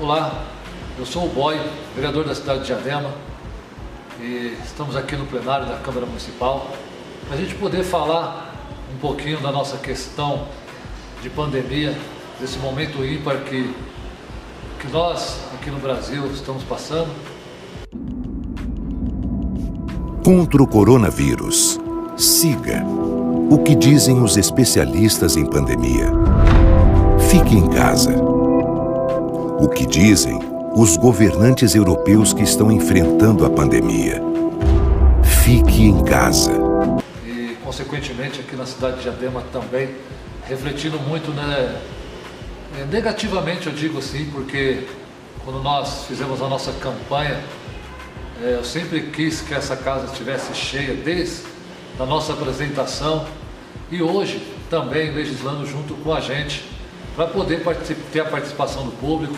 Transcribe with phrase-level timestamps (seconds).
[0.00, 0.46] Olá,
[0.98, 1.60] eu sou o Boy,
[1.94, 3.10] vereador da cidade de Diadema
[4.18, 6.70] e estamos aqui no plenário da Câmara Municipal
[7.26, 8.54] para a gente poder falar
[8.94, 10.46] um pouquinho da nossa questão
[11.22, 11.94] de pandemia,
[12.40, 13.74] desse momento ímpar que,
[14.78, 17.10] que nós aqui no Brasil estamos passando.
[20.24, 21.78] Contra o coronavírus,
[22.16, 22.82] siga
[23.50, 26.06] o que dizem os especialistas em pandemia.
[27.28, 28.29] Fique em casa.
[29.60, 30.38] O que dizem
[30.74, 34.22] os governantes europeus que estão enfrentando a pandemia.
[35.44, 36.52] Fique em casa.
[37.26, 39.90] E, consequentemente, aqui na cidade de Diadema também,
[40.48, 41.78] refletindo muito né,
[42.78, 44.86] é, negativamente, eu digo assim, porque
[45.44, 47.38] quando nós fizemos a nossa campanha,
[48.42, 51.42] é, eu sempre quis que essa casa estivesse cheia desde
[51.98, 53.26] a nossa apresentação
[53.90, 56.64] e hoje também legislando junto com a gente
[57.14, 57.62] para poder
[58.12, 59.36] ter a participação do público,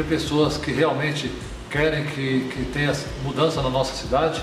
[0.00, 1.30] ter pessoas que realmente
[1.70, 4.42] querem que, que tenha mudança na nossa cidade.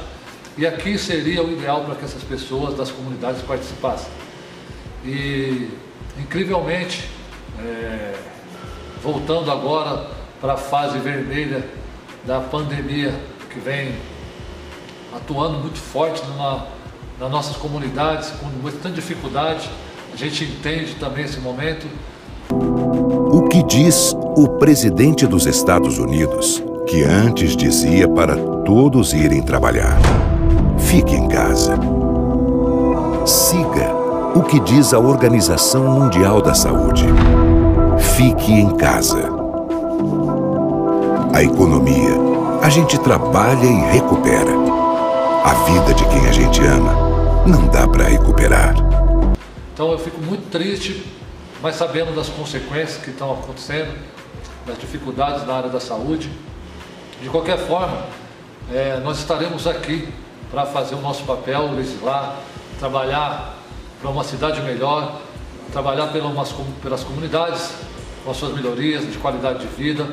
[0.57, 4.07] E aqui seria o ideal para que essas pessoas das comunidades participassem.
[5.03, 5.69] E,
[6.19, 7.09] incrivelmente,
[7.59, 8.15] é,
[9.01, 11.63] voltando agora para a fase vermelha
[12.25, 13.13] da pandemia
[13.49, 13.95] que vem
[15.15, 16.67] atuando muito forte numa,
[17.19, 19.69] nas nossas comunidades, com bastante dificuldade,
[20.13, 21.87] a gente entende também esse momento,
[23.67, 29.99] diz o presidente dos Estados Unidos, que antes dizia para todos irem trabalhar?
[30.79, 31.77] Fique em casa.
[33.25, 33.93] Siga
[34.33, 37.05] o que diz a Organização Mundial da Saúde.
[38.15, 39.29] Fique em casa.
[41.33, 42.15] A economia,
[42.61, 44.51] a gente trabalha e recupera.
[45.43, 48.75] A vida de quem a gente ama, não dá para recuperar.
[49.73, 51.16] Então eu fico muito triste
[51.67, 53.93] mas sabendo das consequências que estão acontecendo,
[54.65, 56.31] das dificuldades na área da saúde.
[57.21, 58.05] De qualquer forma,
[58.71, 60.07] é, nós estaremos aqui
[60.49, 62.37] para fazer o nosso papel, legislar,
[62.79, 63.57] trabalhar
[63.99, 65.19] para uma cidade melhor,
[65.73, 67.73] trabalhar pelas, pelas comunidades,
[68.23, 70.07] com as suas melhorias de qualidade de vida.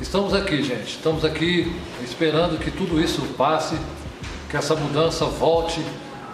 [0.00, 3.76] Estamos aqui, gente, estamos aqui esperando que tudo isso passe,
[4.48, 5.84] que essa mudança volte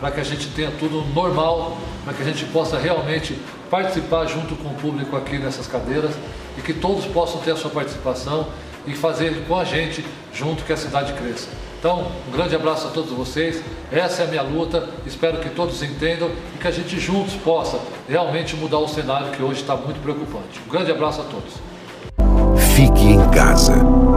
[0.01, 3.39] para que a gente tenha tudo normal, para que a gente possa realmente
[3.71, 6.15] participar junto com o público aqui nessas cadeiras
[6.57, 8.49] e que todos possam ter a sua participação
[8.87, 11.49] e fazer com a gente junto que a cidade cresça.
[11.79, 13.63] Então, um grande abraço a todos vocês.
[13.93, 14.89] Essa é a minha luta.
[15.07, 17.79] Espero que todos entendam e que a gente juntos possa
[18.09, 20.61] realmente mudar o cenário que hoje está muito preocupante.
[20.67, 21.55] Um grande abraço a todos.
[22.75, 24.08] Fique em casa.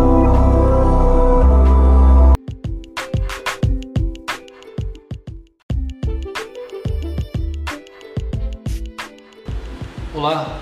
[10.13, 10.59] Olá,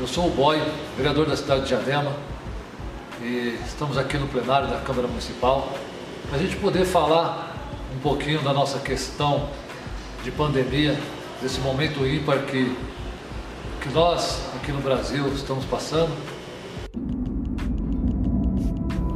[0.00, 0.60] eu sou o Boy,
[0.96, 2.10] vereador da cidade de Diadema
[3.22, 5.68] e estamos aqui no plenário da Câmara Municipal
[6.28, 7.56] para a gente poder falar
[7.94, 9.50] um pouquinho da nossa questão
[10.24, 10.98] de pandemia,
[11.40, 12.76] desse momento ímpar que,
[13.80, 16.10] que nós aqui no Brasil estamos passando.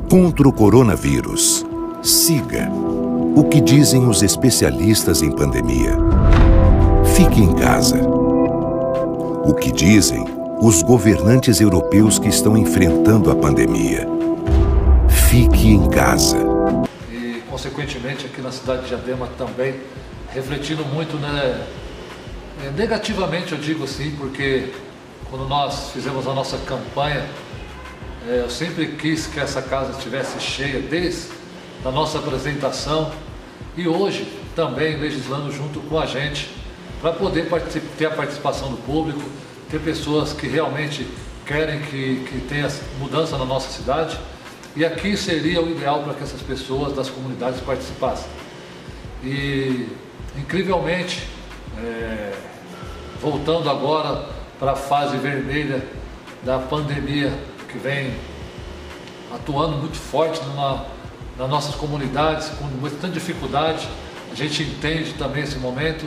[0.08, 1.66] Contra o coronavírus,
[2.04, 2.70] siga
[3.34, 5.96] o que dizem os especialistas em pandemia.
[7.16, 8.11] Fique em casa
[9.44, 10.24] o que dizem
[10.60, 14.06] os governantes europeus que estão enfrentando a pandemia.
[15.28, 16.38] Fique em casa.
[17.10, 19.80] E, consequentemente, aqui na cidade de Diadema também,
[20.32, 21.66] refletindo muito né,
[22.64, 24.72] é, negativamente, eu digo assim, porque
[25.28, 27.26] quando nós fizemos a nossa campanha,
[28.28, 31.30] é, eu sempre quis que essa casa estivesse cheia desde
[31.84, 33.10] a nossa apresentação
[33.76, 36.61] e hoje também legislando junto com a gente
[37.02, 37.48] para poder
[37.98, 39.20] ter a participação do público,
[39.68, 41.04] ter pessoas que realmente
[41.44, 42.70] querem que, que tenha
[43.00, 44.16] mudança na nossa cidade.
[44.76, 48.28] E aqui seria o ideal para que essas pessoas das comunidades participassem.
[49.24, 49.88] E,
[50.38, 51.28] incrivelmente,
[51.78, 52.32] é,
[53.20, 55.84] voltando agora para a fase vermelha
[56.44, 57.32] da pandemia
[57.68, 58.14] que vem
[59.34, 60.86] atuando muito forte numa,
[61.36, 63.88] nas nossas comunidades, com bastante dificuldade,
[64.30, 66.06] a gente entende também esse momento,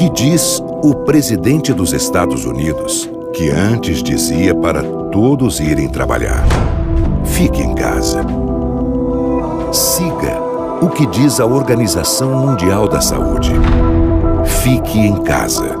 [0.00, 6.42] que diz o presidente dos Estados Unidos, que antes dizia para todos irem trabalhar?
[7.22, 8.24] Fique em casa.
[9.70, 10.40] Siga
[10.80, 13.52] o que diz a Organização Mundial da Saúde.
[14.62, 15.76] Fique em casa.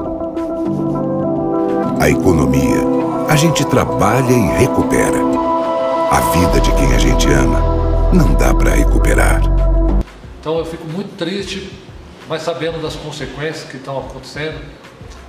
[1.98, 2.84] A economia,
[3.26, 5.18] a gente trabalha e recupera.
[6.10, 9.40] A vida de quem a gente ama, não dá para recuperar.
[10.38, 11.79] Então eu fico muito triste
[12.30, 14.64] mas sabendo das consequências que estão acontecendo,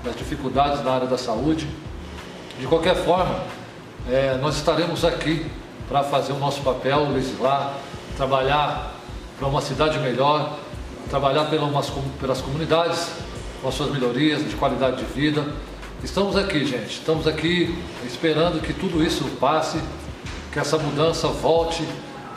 [0.03, 1.67] das dificuldades na área da saúde.
[2.59, 3.39] De qualquer forma,
[4.07, 5.43] é, nós estaremos aqui
[5.89, 7.73] para fazer o nosso papel, legislar,
[8.15, 8.93] trabalhar
[9.39, 10.59] para uma cidade melhor,
[11.09, 13.09] trabalhar pelas, pelas comunidades,
[13.63, 15.43] com as suas melhorias de qualidade de vida.
[16.03, 19.79] Estamos aqui, gente, estamos aqui esperando que tudo isso passe,
[20.53, 21.83] que essa mudança volte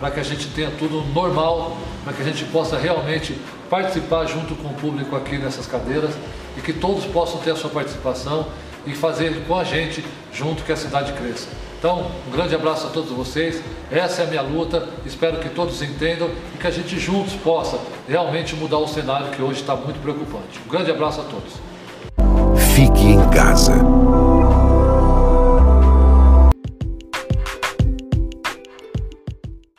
[0.01, 3.39] para que a gente tenha tudo normal, para que a gente possa realmente
[3.75, 6.15] participar junto com o público aqui nessas cadeiras
[6.57, 8.47] e que todos possam ter a sua participação
[8.87, 11.49] e fazer com a gente junto que a cidade cresça.
[11.77, 13.61] Então, um grande abraço a todos vocês.
[13.91, 14.89] Essa é a minha luta.
[15.05, 17.77] Espero que todos entendam e que a gente juntos possa
[18.09, 20.61] realmente mudar o cenário que hoje está muito preocupante.
[20.65, 21.55] Um grande abraço a todos.
[22.77, 23.73] Fique em casa.